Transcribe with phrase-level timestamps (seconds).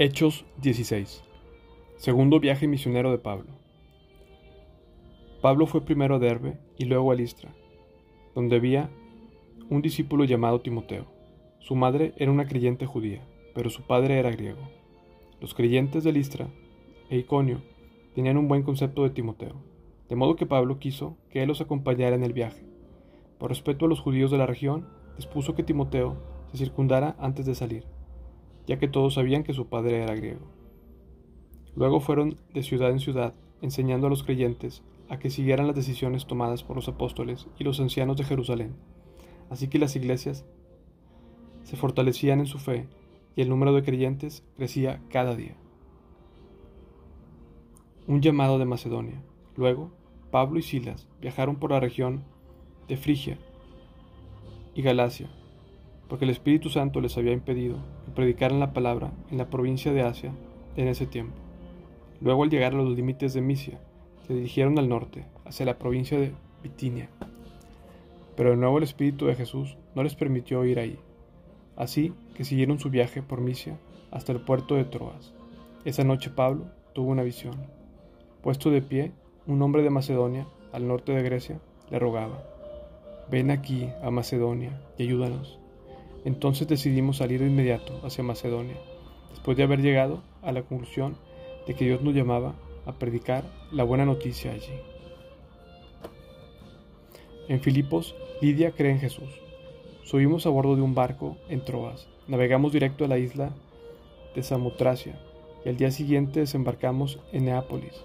[0.00, 1.24] Hechos 16.
[1.96, 3.50] Segundo viaje misionero de Pablo.
[5.42, 7.52] Pablo fue primero a Derbe y luego a Listra,
[8.32, 8.90] donde había
[9.68, 11.06] un discípulo llamado Timoteo.
[11.58, 13.26] Su madre era una creyente judía,
[13.56, 14.70] pero su padre era griego.
[15.40, 16.46] Los creyentes de Listra
[17.10, 17.60] e Iconio
[18.14, 19.56] tenían un buen concepto de Timoteo,
[20.08, 22.62] de modo que Pablo quiso que él los acompañara en el viaje.
[23.40, 24.86] Por respeto a los judíos de la región,
[25.16, 26.22] dispuso que Timoteo
[26.52, 27.97] se circundara antes de salir
[28.68, 30.46] ya que todos sabían que su padre era griego.
[31.74, 33.32] Luego fueron de ciudad en ciudad,
[33.62, 37.80] enseñando a los creyentes a que siguieran las decisiones tomadas por los apóstoles y los
[37.80, 38.76] ancianos de Jerusalén.
[39.48, 40.44] Así que las iglesias
[41.62, 42.86] se fortalecían en su fe
[43.34, 45.56] y el número de creyentes crecía cada día.
[48.06, 49.22] Un llamado de Macedonia.
[49.56, 49.90] Luego,
[50.30, 52.22] Pablo y Silas viajaron por la región
[52.86, 53.38] de Frigia
[54.74, 55.30] y Galacia,
[56.08, 60.02] porque el Espíritu Santo les había impedido que predicaran la palabra en la provincia de
[60.02, 60.32] Asia
[60.76, 61.36] en ese tiempo.
[62.20, 63.78] Luego al llegar a los límites de Misia,
[64.26, 67.08] se dirigieron al norte, hacia la provincia de Bitinia.
[68.36, 70.98] Pero de nuevo el Espíritu de Jesús no les permitió ir ahí,
[71.76, 73.78] así que siguieron su viaje por Misia
[74.10, 75.34] hasta el puerto de Troas.
[75.84, 77.56] Esa noche Pablo tuvo una visión.
[78.42, 79.12] Puesto de pie,
[79.46, 82.44] un hombre de Macedonia, al norte de Grecia, le rogaba,
[83.30, 85.58] ven aquí a Macedonia y ayúdanos
[86.24, 88.76] entonces decidimos salir de inmediato hacia Macedonia,
[89.30, 91.16] después de haber llegado a la conclusión
[91.66, 92.54] de que Dios nos llamaba
[92.86, 94.74] a predicar la buena noticia allí.
[97.48, 99.28] En Filipos, Lidia cree en Jesús.
[100.04, 103.52] Subimos a bordo de un barco en Troas, navegamos directo a la isla
[104.34, 105.18] de Samotracia
[105.64, 108.04] y al día siguiente desembarcamos en Neápolis.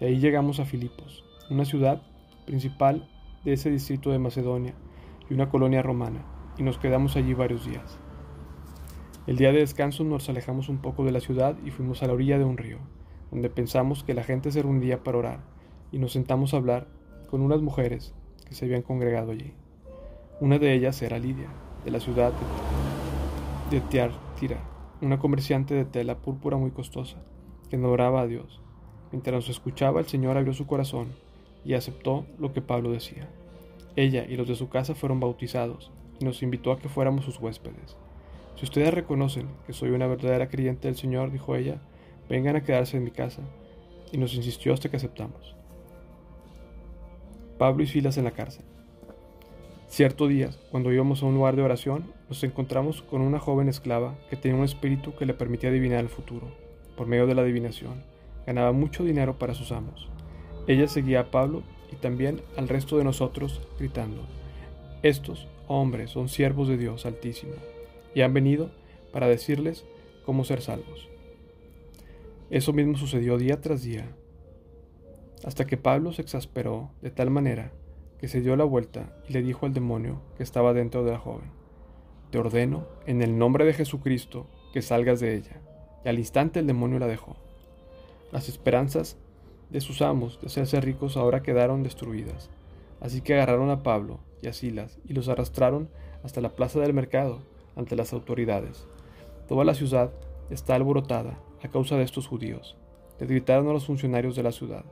[0.00, 2.02] De ahí llegamos a Filipos, una ciudad
[2.46, 3.08] principal
[3.44, 4.74] de ese distrito de Macedonia
[5.30, 7.98] y una colonia romana y nos quedamos allí varios días.
[9.26, 12.12] El día de descanso nos alejamos un poco de la ciudad y fuimos a la
[12.12, 12.78] orilla de un río,
[13.30, 15.40] donde pensamos que la gente se reunía para orar,
[15.90, 16.88] y nos sentamos a hablar
[17.30, 18.14] con unas mujeres
[18.46, 19.54] que se habían congregado allí.
[20.40, 21.48] Una de ellas era Lidia,
[21.84, 22.32] de la ciudad
[23.70, 24.58] de Tiartira,
[25.00, 27.16] una comerciante de tela púrpura muy costosa,
[27.70, 28.60] que adoraba a Dios.
[29.10, 31.08] Mientras nos escuchaba, el Señor abrió su corazón
[31.64, 33.28] y aceptó lo que Pablo decía.
[33.96, 37.38] Ella y los de su casa fueron bautizados, y nos invitó a que fuéramos sus
[37.38, 37.96] huéspedes.
[38.56, 41.80] Si ustedes reconocen que soy una verdadera creyente del Señor, dijo ella,
[42.28, 43.42] vengan a quedarse en mi casa,
[44.12, 45.56] y nos insistió hasta que aceptamos.
[47.58, 48.64] Pablo y Silas en la cárcel.
[49.88, 54.16] Cierto día, cuando íbamos a un lugar de oración, nos encontramos con una joven esclava
[54.28, 56.48] que tenía un espíritu que le permitía adivinar el futuro.
[56.96, 58.02] Por medio de la adivinación,
[58.46, 60.08] ganaba mucho dinero para sus amos.
[60.66, 64.22] Ella seguía a Pablo y también al resto de nosotros, gritando,
[65.04, 67.52] Estos hombres son siervos de Dios Altísimo,
[68.14, 68.70] y han venido
[69.12, 69.84] para decirles
[70.24, 71.10] cómo ser salvos.
[72.48, 74.08] Eso mismo sucedió día tras día,
[75.44, 77.70] hasta que Pablo se exasperó de tal manera
[78.18, 81.18] que se dio la vuelta y le dijo al demonio que estaba dentro de la
[81.18, 81.50] joven,
[82.30, 85.60] Te ordeno, en el nombre de Jesucristo, que salgas de ella.
[86.02, 87.36] Y al instante el demonio la dejó.
[88.32, 89.18] Las esperanzas
[89.68, 92.48] de sus amos de hacerse ricos ahora quedaron destruidas.
[93.02, 95.88] Así que agarraron a Pablo y a Silas y los arrastraron
[96.22, 97.40] hasta la plaza del mercado
[97.76, 98.86] ante las autoridades.
[99.48, 100.12] Toda la ciudad
[100.50, 102.76] está alborotada a causa de estos judíos.
[103.18, 104.84] Les gritaron a los funcionarios de la ciudad.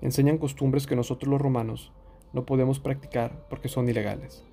[0.00, 1.92] Enseñan costumbres que nosotros los romanos
[2.32, 4.44] no podemos practicar porque son ilegales.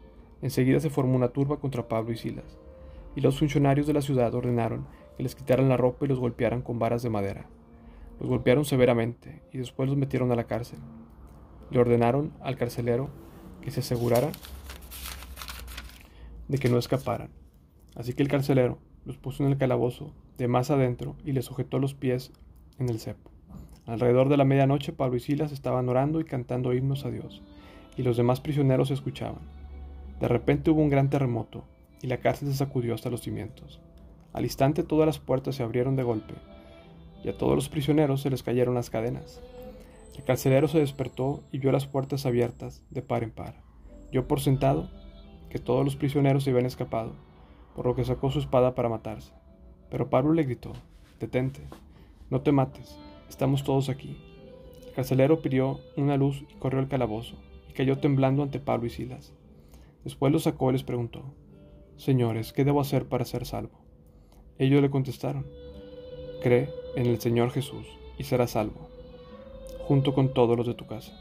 [0.41, 2.57] Enseguida se formó una turba contra Pablo y Silas,
[3.15, 4.85] y los funcionarios de la ciudad ordenaron
[5.17, 7.47] que les quitaran la ropa y los golpearan con varas de madera.
[8.19, 10.79] Los golpearon severamente y después los metieron a la cárcel.
[11.71, 13.09] Le ordenaron al carcelero
[13.65, 14.31] que se asegurara
[16.47, 17.31] de que no escaparan.
[17.95, 21.79] Así que el carcelero los puso en el calabozo de más adentro y les sujetó
[21.79, 22.31] los pies
[22.77, 23.31] en el cepo.
[23.87, 27.41] Alrededor de la medianoche Pablo y Silas estaban orando y cantando himnos a Dios,
[27.97, 29.41] y los demás prisioneros escuchaban.
[30.19, 31.65] De repente hubo un gran terremoto,
[32.01, 33.79] y la cárcel se sacudió hasta los cimientos.
[34.33, 36.33] Al instante todas las puertas se abrieron de golpe,
[37.23, 39.41] y a todos los prisioneros se les cayeron las cadenas.
[40.15, 43.64] El carcelero se despertó y vio las puertas abiertas de par en par.
[44.15, 44.87] Yo por sentado
[45.49, 47.11] que todos los prisioneros se habían escapado,
[47.75, 49.33] por lo que sacó su espada para matarse.
[49.89, 50.71] Pero Pablo le gritó,
[51.19, 51.59] Detente,
[52.29, 52.97] no te mates,
[53.27, 54.17] estamos todos aquí.
[54.87, 57.35] El carcelero pidió una luz y corrió al calabozo,
[57.69, 59.33] y cayó temblando ante Pablo y Silas.
[60.05, 61.25] Después lo sacó y les preguntó,
[61.97, 63.81] Señores, ¿qué debo hacer para ser salvo?
[64.59, 65.45] Ellos le contestaron,
[66.41, 67.85] Cree en el Señor Jesús
[68.17, 68.87] y serás salvo
[69.79, 71.11] junto con todos los de tu casa.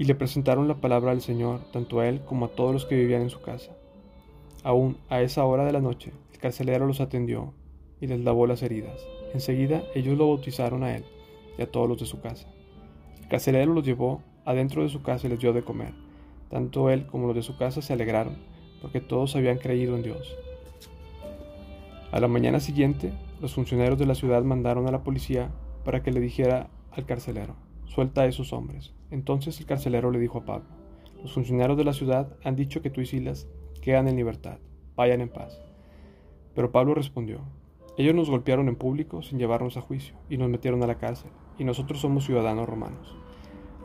[0.00, 2.96] Y le presentaron la palabra del Señor tanto a él como a todos los que
[2.96, 3.76] vivían en su casa.
[4.62, 7.52] Aún a esa hora de la noche, el carcelero los atendió
[8.00, 8.98] y les lavó las heridas.
[9.34, 11.04] Enseguida ellos lo bautizaron a él
[11.58, 12.48] y a todos los de su casa.
[13.20, 15.92] El carcelero los llevó adentro de su casa y les dio de comer.
[16.48, 18.38] Tanto él como los de su casa se alegraron,
[18.80, 20.34] porque todos habían creído en Dios.
[22.10, 23.12] A la mañana siguiente,
[23.42, 25.50] los funcionarios de la ciudad mandaron a la policía
[25.84, 27.54] para que le dijera al carcelero,
[27.90, 28.94] suelta a esos hombres.
[29.10, 30.68] Entonces el carcelero le dijo a Pablo,
[31.22, 33.48] los funcionarios de la ciudad han dicho que tú y Silas
[33.82, 34.58] quedan en libertad,
[34.94, 35.60] vayan en paz.
[36.54, 37.40] Pero Pablo respondió,
[37.98, 41.32] ellos nos golpearon en público sin llevarnos a juicio y nos metieron a la cárcel,
[41.58, 43.16] y nosotros somos ciudadanos romanos.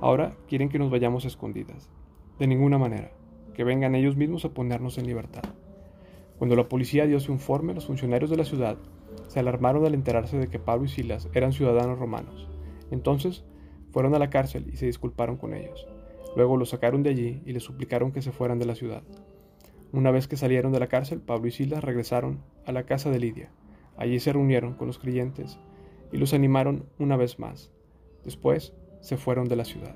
[0.02, 1.90] Ahora quieren que nos vayamos escondidas.
[2.38, 3.12] De ninguna manera,
[3.56, 5.44] que vengan ellos mismos a ponernos en libertad.
[6.38, 8.78] Cuando la policía dio su informe, los funcionarios de la ciudad
[9.28, 12.48] se alarmaron al enterarse de que Pablo y Silas eran ciudadanos romanos.
[12.92, 13.44] Entonces
[13.96, 15.88] fueron a la cárcel y se disculparon con ellos.
[16.36, 19.04] Luego los sacaron de allí y les suplicaron que se fueran de la ciudad.
[19.94, 23.20] Una vez que salieron de la cárcel, Pablo y Silas regresaron a la casa de
[23.20, 23.52] Lidia.
[23.96, 25.60] Allí se reunieron con los creyentes
[26.12, 27.72] y los animaron una vez más.
[28.26, 29.96] Después se fueron de la ciudad.